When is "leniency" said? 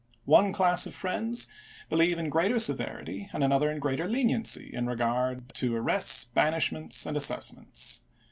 4.07-4.71